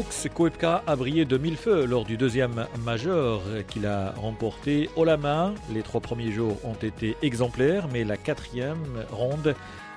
Brooks 0.00 0.32
Koepka 0.32 0.82
a 0.86 0.96
brillé 0.96 1.26
de 1.26 1.36
mille 1.36 1.58
feux 1.58 1.84
lors 1.84 2.06
du 2.06 2.16
deuxième 2.16 2.66
majeur 2.86 3.42
qu'il 3.68 3.84
a 3.84 4.12
remporté 4.12 4.88
haut 4.96 5.04
la 5.04 5.18
main. 5.18 5.54
Les 5.74 5.82
trois 5.82 6.00
premiers 6.00 6.32
jours 6.32 6.56
ont 6.64 6.72
été 6.72 7.18
exemplaires, 7.20 7.86
mais 7.92 8.02
la 8.02 8.16
quatrième 8.16 9.04
ronde 9.10 9.54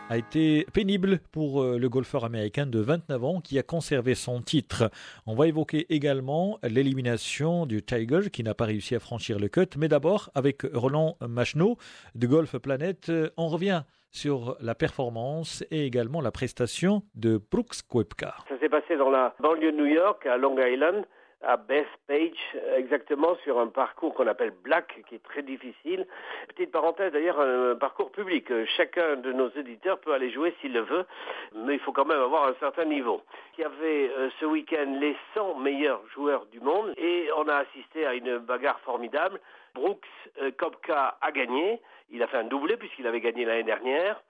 a 0.09 0.17
été 0.17 0.67
pénible 0.73 1.21
pour 1.31 1.63
euh, 1.63 1.77
le 1.77 1.87
golfeur 1.87 2.25
américain 2.25 2.65
de 2.65 2.79
29 2.79 3.23
ans 3.23 3.39
qui 3.39 3.57
a 3.57 3.63
conservé 3.63 4.13
son 4.13 4.41
titre. 4.41 4.91
On 5.25 5.35
va 5.35 5.47
évoquer 5.47 5.85
également 5.89 6.59
l'élimination 6.63 7.65
du 7.65 7.81
Tiger 7.81 8.29
qui 8.29 8.43
n'a 8.43 8.53
pas 8.53 8.65
réussi 8.65 8.95
à 8.95 8.99
franchir 8.99 9.39
le 9.39 9.47
cut. 9.47 9.69
Mais 9.77 9.87
d'abord, 9.87 10.31
avec 10.35 10.63
Roland 10.73 11.15
Macheneau 11.25 11.77
de 12.15 12.27
Golf 12.27 12.57
Planet, 12.57 13.09
on 13.37 13.47
revient 13.47 13.83
sur 14.13 14.55
la 14.61 14.75
performance 14.75 15.63
et 15.71 15.85
également 15.85 16.21
la 16.21 16.31
prestation 16.31 17.01
de 17.15 17.41
Brooks 17.51 17.81
Koepka. 17.89 18.35
Ça 18.47 18.57
s'est 18.59 18.69
passé 18.69 18.95
dans 18.95 19.09
la 19.09 19.35
banlieue 19.39 19.71
de 19.71 19.77
New 19.77 19.87
York, 19.87 20.25
à 20.25 20.37
Long 20.37 20.55
Island 20.57 21.05
à 21.43 21.57
Bethpage, 21.57 22.57
exactement 22.75 23.35
sur 23.43 23.59
un 23.59 23.67
parcours 23.67 24.13
qu'on 24.13 24.27
appelle 24.27 24.53
Black, 24.63 25.03
qui 25.07 25.15
est 25.15 25.23
très 25.23 25.43
difficile. 25.43 26.07
Petite 26.47 26.71
parenthèse, 26.71 27.11
d'ailleurs, 27.11 27.39
un 27.39 27.75
parcours 27.75 28.11
public. 28.11 28.47
Chacun 28.77 29.17
de 29.17 29.33
nos 29.33 29.49
éditeurs 29.49 29.99
peut 29.99 30.13
aller 30.13 30.31
jouer 30.31 30.55
s'il 30.61 30.73
le 30.73 30.81
veut, 30.81 31.05
mais 31.53 31.73
il 31.73 31.79
faut 31.79 31.91
quand 31.91 32.05
même 32.05 32.21
avoir 32.21 32.47
un 32.47 32.55
certain 32.59 32.85
niveau. 32.85 33.21
Il 33.57 33.61
y 33.61 33.65
avait 33.65 34.09
euh, 34.17 34.29
ce 34.39 34.45
week-end 34.45 34.97
les 34.99 35.15
100 35.33 35.59
meilleurs 35.59 36.01
joueurs 36.13 36.45
du 36.47 36.61
monde 36.61 36.93
et 36.97 37.27
on 37.37 37.47
a 37.47 37.55
assisté 37.55 38.05
à 38.05 38.13
une 38.13 38.37
bagarre 38.37 38.79
formidable. 38.79 39.39
Brooks 39.73 40.05
euh, 40.41 40.51
Kopka 40.51 41.17
a 41.21 41.31
gagné. 41.31 41.81
Il 42.09 42.21
a 42.23 42.27
fait 42.27 42.37
un 42.37 42.43
doublé 42.43 42.77
puisqu'il 42.77 43.07
avait 43.07 43.21
gagné 43.21 43.45
l'année 43.45 43.63
dernière. 43.63 44.21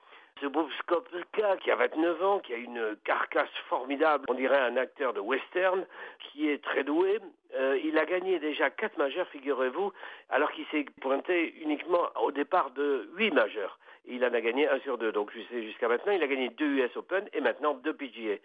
Ce 0.42 0.48
Bruce 0.48 0.74
Kopka, 0.88 1.58
qui 1.58 1.70
a 1.70 1.76
29 1.76 2.24
ans, 2.24 2.40
qui 2.40 2.54
a 2.54 2.58
une 2.58 2.96
carcasse 3.06 3.54
formidable, 3.70 4.26
on 4.30 4.34
dirait 4.34 4.60
un 4.60 4.78
acteur 4.78 5.14
de 5.14 5.20
western, 5.20 5.86
qui 6.20 6.50
est 6.50 6.62
très 6.64 6.84
doué, 6.84 7.20
euh, 7.56 7.80
il 7.84 7.98
a 7.98 8.06
gagné 8.06 8.40
déjà 8.40 8.70
4 8.70 8.98
majeurs, 8.98 9.28
figurez-vous, 9.28 9.94
alors 10.30 10.52
qu'il 10.52 10.66
s'est 10.72 10.86
pointé 11.02 11.54
uniquement 11.62 12.10
au 12.22 12.32
départ 12.32 12.72
de 12.72 13.10
8 13.16 13.32
majeurs. 13.32 13.78
il 14.06 14.26
en 14.26 14.34
a 14.34 14.42
gagné 14.42 14.68
un 14.68 14.80
sur 14.80 14.98
deux. 14.98 15.12
Donc 15.12 15.32
jusqu'à 15.52 15.88
maintenant, 15.88 16.14
il 16.14 16.24
a 16.24 16.28
gagné 16.28 16.50
deux 16.50 16.66
US 16.66 16.98
Open 16.98 17.30
et 17.32 17.40
maintenant 17.40 17.76
deux 17.76 17.94
PGA. 17.94 18.38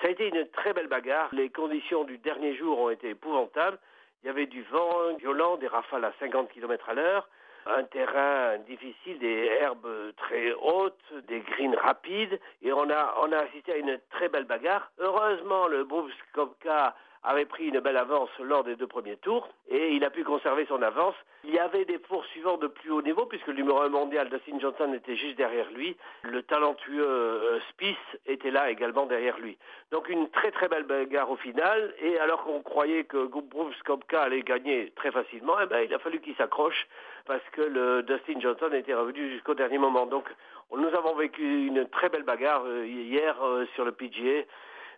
Ça 0.00 0.08
a 0.08 0.10
été 0.10 0.28
une 0.28 0.48
très 0.48 0.72
belle 0.72 0.88
bagarre. 0.88 1.28
Les 1.32 1.50
conditions 1.50 2.04
du 2.04 2.18
dernier 2.18 2.56
jour 2.56 2.78
ont 2.78 2.90
été 2.90 3.10
épouvantables. 3.10 3.78
Il 4.24 4.28
y 4.28 4.30
avait 4.30 4.46
du 4.46 4.62
vent 4.62 5.14
violent, 5.18 5.58
des 5.58 5.68
rafales 5.68 6.04
à 6.04 6.12
50 6.18 6.48
km 6.48 6.88
à 6.88 6.94
l'heure 6.94 7.28
un 7.66 7.84
terrain 7.84 8.58
difficile, 8.66 9.18
des 9.18 9.48
herbes 9.60 10.12
très 10.16 10.52
hautes, 10.52 11.00
des 11.28 11.40
greens 11.40 11.74
rapides, 11.76 12.38
et 12.62 12.72
on 12.72 12.90
a, 12.90 13.14
on 13.22 13.32
a 13.32 13.38
assisté 13.38 13.72
à 13.72 13.76
une 13.76 13.98
très 14.10 14.28
belle 14.28 14.44
bagarre. 14.44 14.90
Heureusement, 14.98 15.66
le 15.68 15.84
Bruce 15.84 16.12
Kopka 16.32 16.94
avait 17.24 17.46
pris 17.46 17.66
une 17.68 17.80
belle 17.80 17.96
avance 17.96 18.28
lors 18.38 18.64
des 18.64 18.76
deux 18.76 18.86
premiers 18.86 19.16
tours 19.16 19.48
et 19.68 19.92
il 19.92 20.04
a 20.04 20.10
pu 20.10 20.24
conserver 20.24 20.66
son 20.66 20.82
avance. 20.82 21.14
Il 21.42 21.52
y 21.52 21.58
avait 21.58 21.84
des 21.84 21.98
poursuivants 21.98 22.58
de 22.58 22.66
plus 22.66 22.90
haut 22.90 23.02
niveau 23.02 23.26
puisque 23.26 23.46
le 23.46 23.54
numéro 23.54 23.80
1 23.80 23.88
mondial 23.88 24.28
Dustin 24.28 24.58
Johnson 24.60 24.92
était 24.92 25.16
juste 25.16 25.36
derrière 25.36 25.70
lui. 25.72 25.96
Le 26.22 26.42
talentueux 26.42 27.06
euh, 27.06 27.60
Spieth 27.70 27.96
était 28.26 28.50
là 28.50 28.70
également 28.70 29.06
derrière 29.06 29.38
lui. 29.38 29.56
Donc 29.90 30.08
une 30.08 30.28
très 30.30 30.50
très 30.50 30.68
belle 30.68 30.84
bagarre 30.84 31.30
au 31.30 31.36
final 31.36 31.94
et 32.00 32.18
alors 32.18 32.44
qu'on 32.44 32.60
croyait 32.60 33.04
que 33.04 33.26
Bruce 33.26 33.82
Kopka 33.84 34.22
allait 34.22 34.42
gagner 34.42 34.92
très 34.94 35.10
facilement, 35.10 35.54
eh 35.62 35.66
ben, 35.66 35.80
il 35.80 35.94
a 35.94 35.98
fallu 35.98 36.20
qu'il 36.20 36.36
s'accroche 36.36 36.86
parce 37.26 37.44
que 37.52 37.62
le 37.62 38.02
Dustin 38.02 38.40
Johnson 38.40 38.70
était 38.72 38.94
revenu 38.94 39.30
jusqu'au 39.30 39.54
dernier 39.54 39.78
moment. 39.78 40.06
Donc 40.06 40.28
nous 40.76 40.88
avons 40.88 41.14
vécu 41.14 41.66
une 41.66 41.88
très 41.88 42.08
belle 42.08 42.24
bagarre 42.24 42.64
euh, 42.66 42.86
hier 42.86 43.36
euh, 43.42 43.64
sur 43.74 43.84
le 43.84 43.92
PGA. 43.92 44.44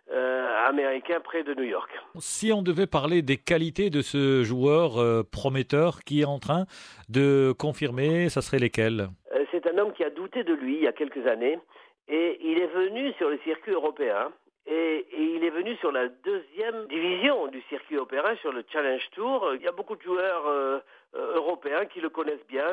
Euh, 0.09 0.47
américain 0.65 1.19
près 1.19 1.43
de 1.43 1.53
New 1.53 1.65
York. 1.65 1.89
Si 2.19 2.53
on 2.53 2.61
devait 2.61 2.87
parler 2.87 3.21
des 3.21 3.35
qualités 3.35 3.89
de 3.89 4.01
ce 4.01 4.41
joueur 4.41 4.97
euh, 4.97 5.21
prometteur 5.23 5.99
qui 6.05 6.21
est 6.21 6.25
en 6.25 6.39
train 6.39 6.65
de 7.09 7.53
confirmer, 7.59 8.29
ça 8.29 8.41
serait 8.41 8.59
lesquelles? 8.59 9.09
Euh, 9.33 9.43
C'est 9.51 9.67
un 9.67 9.77
homme 9.77 9.91
qui 9.91 10.05
a 10.05 10.09
douté 10.09 10.45
de 10.45 10.53
lui 10.53 10.77
il 10.77 10.83
y 10.83 10.87
a 10.87 10.93
quelques 10.93 11.27
années 11.27 11.59
et 12.07 12.39
il 12.41 12.57
est 12.57 12.67
venu 12.67 13.11
sur 13.17 13.29
le 13.29 13.37
circuit 13.39 13.73
européen 13.73 14.31
et, 14.65 15.05
il 15.11 15.43
est 15.43 15.49
venu 15.49 15.75
sur 15.75 15.91
la 15.91 16.07
deuxième 16.07 16.87
division 16.87 17.47
du 17.47 17.61
circuit 17.67 17.95
européen, 17.95 18.23
sur 18.39 18.53
le 18.53 18.63
Challenge 18.71 19.09
Tour. 19.13 19.55
Il 19.55 19.61
y 19.61 19.67
a 19.67 19.73
beaucoup 19.73 19.97
de 19.97 20.01
joueurs 20.03 20.81
européens 21.17 21.85
qui 21.85 21.99
le 22.01 22.09
connaissent 22.09 22.45
bien. 22.47 22.65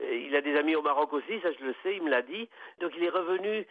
il 0.00 0.34
a 0.34 0.40
des 0.40 0.56
amis 0.56 0.76
au 0.76 0.82
Maroc 0.82 1.12
aussi, 1.12 1.40
ça 1.40 1.52
je 1.52 1.64
le 1.64 1.74
sais, 1.82 1.96
il 1.96 2.02
me 2.02 2.10
l'a 2.10 2.22
dit. 2.22 2.48
Donc 2.80 2.92
il 2.96 3.04
est 3.04 3.10
revenu 3.10 3.66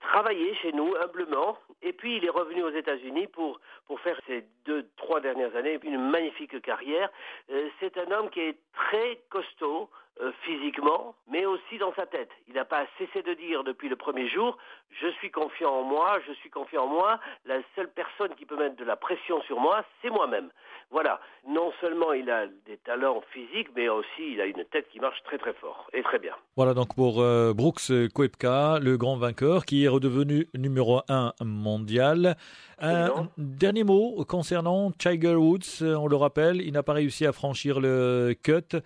travailler 0.00 0.54
chez 0.56 0.72
nous 0.72 0.94
humblement 0.96 1.58
et 1.82 1.92
puis 1.92 2.16
il 2.16 2.24
est 2.24 2.30
revenu 2.30 2.62
aux 2.62 2.70
États-Unis 2.70 3.26
pour, 3.28 3.60
pour 3.86 4.00
faire 4.00 4.18
ces 4.26 4.44
deux, 4.64 4.88
trois 4.96 5.20
dernières 5.20 5.54
années 5.56 5.78
une 5.84 6.10
magnifique 6.10 6.60
carrière. 6.62 7.10
Euh, 7.50 7.68
c'est 7.80 7.96
un 7.98 8.10
homme 8.10 8.30
qui 8.30 8.40
est 8.40 8.58
très 8.72 9.20
costaud 9.30 9.90
euh, 10.20 10.30
physiquement, 10.44 11.16
mais 11.28 11.44
aussi 11.44 11.76
dans 11.78 11.92
sa 11.94 12.06
tête. 12.06 12.30
Il 12.46 12.54
n'a 12.54 12.64
pas 12.64 12.86
cessé 12.98 13.22
de 13.22 13.34
dire 13.34 13.64
depuis 13.64 13.88
le 13.88 13.96
premier 13.96 14.28
jour, 14.28 14.56
je 15.00 15.08
suis 15.18 15.32
confiant 15.32 15.72
en 15.72 15.82
moi, 15.82 16.20
je 16.28 16.32
suis 16.34 16.50
confiant 16.50 16.84
en 16.84 16.86
moi, 16.86 17.18
la 17.46 17.56
seule 17.74 17.90
personne 17.90 18.32
qui 18.36 18.46
peut 18.46 18.56
mettre 18.56 18.76
de 18.76 18.84
la 18.84 18.94
pression 18.94 19.42
sur 19.42 19.58
moi, 19.58 19.84
c'est 20.00 20.10
moi-même. 20.10 20.50
Voilà, 20.92 21.18
non 21.48 21.72
seulement 21.80 22.12
il 22.12 22.30
a 22.30 22.46
des 22.46 22.76
talents 22.84 23.22
physiques, 23.32 23.70
mais 23.74 23.88
aussi 23.88 24.34
il 24.34 24.40
a 24.40 24.46
une 24.46 24.64
tête 24.70 24.86
qui 24.92 25.00
marche 25.00 25.20
très 25.24 25.38
très 25.38 25.52
fort 25.54 25.88
et 25.92 26.02
très 26.04 26.20
bien. 26.20 26.34
Voilà 26.54 26.74
donc 26.74 26.94
pour 26.94 27.20
euh, 27.20 27.52
Brooks 27.52 27.90
Koepka, 28.14 28.78
le 28.80 28.96
grand 28.96 29.16
vainqueur 29.16 29.64
qui 29.64 29.84
est 29.84 29.88
redevenu 29.88 30.46
numéro 30.54 31.00
1 31.08 31.32
mondial. 31.40 32.36
Un 32.78 33.28
dernier 33.38 33.82
mot 33.82 34.24
concernant 34.28 34.92
Tiger 34.92 35.34
Woods, 35.34 35.82
on 35.82 36.06
le 36.06 36.16
rappelle, 36.16 36.60
il 36.60 36.72
n'a 36.72 36.84
pas 36.84 36.92
réussi 36.92 37.26
à 37.26 37.32
franchir 37.32 37.80
le 37.80 38.34
cut. 38.40 38.78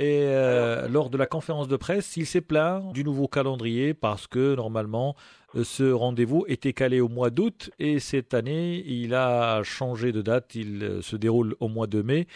Et 0.00 0.22
euh, 0.24 0.88
lors 0.88 1.10
de 1.10 1.18
la 1.18 1.26
conférence 1.26 1.68
de 1.68 1.76
presse, 1.76 2.16
il 2.16 2.24
s'est 2.24 2.40
plaint 2.40 2.90
du 2.94 3.04
nouveau 3.04 3.28
calendrier 3.28 3.92
parce 3.92 4.26
que 4.26 4.54
normalement 4.54 5.14
euh, 5.54 5.62
ce 5.62 5.92
rendez-vous 5.92 6.46
était 6.48 6.72
calé 6.72 7.02
au 7.02 7.08
mois 7.08 7.28
d'août 7.28 7.70
et 7.78 7.98
cette 7.98 8.32
année 8.32 8.82
il 8.86 9.14
a 9.14 9.62
changé 9.62 10.10
de 10.10 10.22
date, 10.22 10.54
il 10.54 10.82
euh, 10.82 11.02
se 11.02 11.16
déroule 11.16 11.54
au 11.60 11.68
mois 11.68 11.86
de 11.86 12.00
mai. 12.00 12.28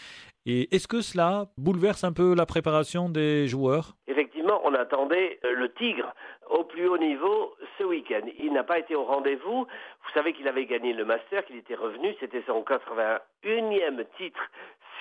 Et 0.45 0.75
est-ce 0.77 0.87
que 0.87 1.01
cela 1.01 1.47
bouleverse 1.57 2.05
un 2.05 2.13
peu 2.13 2.35
la 2.35 2.45
préparation 2.45 3.09
des 3.09 3.49
joueurs? 3.49 3.97
Effectivement, 4.09 4.61
on 4.67 4.75
attendait 4.75 5.41
le 5.43 5.73
Tigre 5.73 6.13
au 6.51 6.65
plus 6.65 6.87
haut 6.87 6.99
niveau 6.99 7.55
ce 7.79 7.85
week-end. 7.85 8.27
Il 8.39 8.53
n'a 8.53 8.63
pas 8.63 8.79
été 8.79 8.95
au 8.95 9.05
rendez-vous. 9.05 9.65
Vous 9.65 10.11
savez 10.13 10.35
qu'il 10.35 10.47
avait 10.49 10.67
gagné 10.67 10.93
le 10.93 11.07
Master, 11.07 11.47
qu'il 11.47 11.57
était 11.57 11.75
revenu. 11.75 12.15
C'était 12.21 12.45
son 12.47 12.63
81e 12.63 14.05
titre 14.19 14.41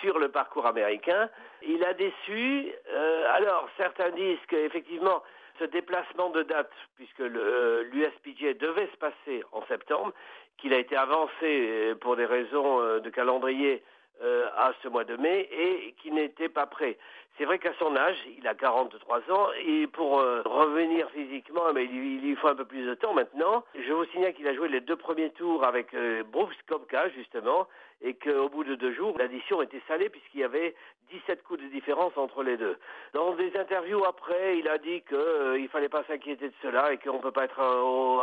sur 0.03 0.19
le 0.19 0.29
parcours 0.29 0.65
américain. 0.65 1.29
Il 1.63 1.83
a 1.83 1.93
déçu. 1.93 2.71
Euh, 2.91 3.25
alors, 3.33 3.67
certains 3.77 4.11
disent 4.11 4.45
qu'effectivement, 4.47 5.23
ce 5.59 5.65
déplacement 5.65 6.29
de 6.29 6.43
date, 6.43 6.71
puisque 6.95 7.19
l'USPGA 7.19 8.47
euh, 8.47 8.53
devait 8.59 8.89
se 8.91 8.97
passer 8.97 9.43
en 9.51 9.65
septembre, 9.67 10.13
qu'il 10.57 10.73
a 10.73 10.77
été 10.77 10.95
avancé 10.95 11.31
euh, 11.43 11.95
pour 11.95 12.15
des 12.15 12.25
raisons 12.25 12.99
de 12.99 13.09
calendrier 13.09 13.83
à 14.21 14.71
ce 14.81 14.87
mois 14.87 15.03
de 15.03 15.17
mai 15.17 15.49
et 15.51 15.93
qu'il 16.01 16.13
n'était 16.13 16.49
pas 16.49 16.65
prêt. 16.65 16.97
C'est 17.37 17.45
vrai 17.45 17.59
qu'à 17.59 17.73
son 17.79 17.95
âge, 17.95 18.15
il 18.37 18.47
a 18.47 18.53
43 18.53 19.19
ans, 19.31 19.47
et 19.65 19.87
pour 19.87 20.21
revenir 20.45 21.09
physiquement, 21.11 21.73
mais 21.73 21.85
il, 21.85 22.21
lui 22.21 22.35
faut 22.35 22.47
un 22.47 22.55
peu 22.55 22.65
plus 22.65 22.85
de 22.85 22.93
temps 22.93 23.13
maintenant. 23.13 23.63
Je 23.75 23.91
vous 23.91 24.05
signale 24.05 24.33
qu'il 24.33 24.47
a 24.47 24.53
joué 24.53 24.67
les 24.67 24.81
deux 24.81 24.95
premiers 24.95 25.31
tours 25.31 25.63
avec 25.63 25.93
euh, 25.93 26.23
Bruce 26.23 26.57
Kopka, 26.67 27.09
justement, 27.09 27.67
et 28.01 28.13
qu'au 28.15 28.49
bout 28.49 28.63
de 28.63 28.75
deux 28.75 28.93
jours, 28.93 29.17
l'addition 29.17 29.61
était 29.61 29.81
salée 29.87 30.09
puisqu'il 30.09 30.41
y 30.41 30.43
avait 30.43 30.75
17 31.11 31.43
coups 31.43 31.61
de 31.61 31.67
différence 31.67 32.15
entre 32.17 32.43
les 32.43 32.57
deux. 32.57 32.77
Dans 33.13 33.33
des 33.33 33.55
interviews 33.57 34.03
après, 34.05 34.57
il 34.57 34.67
a 34.67 34.77
dit 34.77 35.01
qu'il 35.01 35.17
euh, 35.17 35.57
ne 35.57 35.67
fallait 35.67 35.89
pas 35.89 36.03
s'inquiéter 36.03 36.49
de 36.49 36.53
cela 36.61 36.91
et 36.91 36.97
qu'on 36.97 37.17
ne 37.17 37.21
peut 37.21 37.31
pas 37.31 37.45
être 37.45 37.61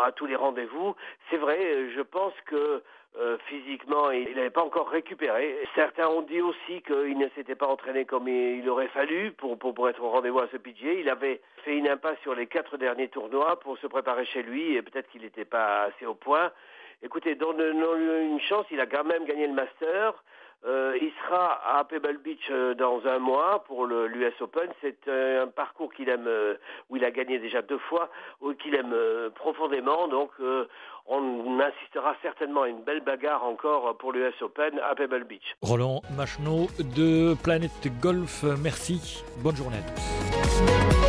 à, 0.04 0.12
tous 0.12 0.26
les 0.26 0.36
rendez-vous. 0.36 0.94
C'est 1.30 1.38
vrai, 1.38 1.90
je 1.94 2.00
pense 2.00 2.34
que 2.46 2.82
euh, 3.18 3.38
physiquement, 3.46 4.12
il 4.12 4.36
n'avait 4.36 4.50
pas 4.50 4.62
encore 4.62 4.88
récupéré. 4.88 5.58
Certains 5.74 6.06
ont 6.08 6.22
dit 6.22 6.40
aussi 6.40 6.80
qu'il 6.82 7.18
ne 7.18 7.28
s'était 7.30 7.56
pas 7.56 7.66
entraîné 7.66 8.04
comme 8.04 8.28
il 8.28 8.68
aurait 8.68 8.88
fallu 8.88 9.32
pour, 9.32 9.58
pour, 9.58 9.88
être 9.88 10.02
au 10.02 10.10
rendez-vous 10.10 10.38
à 10.38 10.48
ce 10.52 10.56
PGA. 10.56 10.92
Il 10.92 11.08
avait 11.08 11.40
fait 11.64 11.76
une 11.76 11.88
impasse 11.88 12.18
sur 12.22 12.34
les 12.36 12.46
quatre 12.46 12.76
derniers 12.76 13.08
tournois 13.08 13.58
pour 13.58 13.76
se 13.78 13.88
préparer 13.88 14.26
chez 14.26 14.42
lui 14.44 14.76
et 14.76 14.82
peut-être 14.82 15.08
qu'il 15.10 15.22
n'était 15.22 15.44
pas 15.44 15.82
assez 15.82 16.06
au 16.06 16.14
point. 16.14 16.52
Écoutez, 17.02 17.34
donnons-lui 17.34 18.26
une 18.26 18.40
chance, 18.40 18.66
il 18.70 18.80
a 18.80 18.86
quand 18.86 19.04
même 19.04 19.24
gagné 19.24 19.46
le 19.46 19.54
Master. 19.54 20.22
Euh, 20.66 20.98
il 21.00 21.10
sera 21.22 21.78
à 21.78 21.84
Pebble 21.84 22.18
Beach 22.18 22.50
euh, 22.50 22.74
dans 22.74 23.00
un 23.06 23.18
mois 23.18 23.64
pour 23.66 23.86
l'US 23.86 24.34
Open. 24.40 24.68
C'est 24.82 25.08
euh, 25.08 25.44
un 25.44 25.46
parcours 25.46 25.92
qu'il 25.92 26.08
aime, 26.08 26.28
où 26.90 26.96
il 26.96 27.04
a 27.04 27.10
gagné 27.10 27.38
déjà 27.38 27.62
deux 27.62 27.78
fois, 27.78 28.10
qu'il 28.62 28.74
aime 28.74 28.94
profondément. 29.34 30.08
Donc, 30.08 30.30
on 31.06 31.60
assistera 31.60 32.14
certainement 32.22 32.62
à 32.62 32.68
une 32.68 32.82
belle 32.82 33.00
bagarre 33.00 33.44
encore 33.44 33.96
pour 33.96 34.12
l'US 34.12 34.34
Open 34.42 34.78
à 34.80 34.94
Pebble 34.94 35.24
Beach. 35.24 35.56
Roland 35.62 36.02
Macheneau 36.16 36.66
de 36.96 37.34
Planète 37.42 37.88
Golf, 38.00 38.44
merci. 38.62 39.24
Bonne 39.42 39.56
journée 39.56 39.78
à 39.78 39.90
tous. 39.92 40.99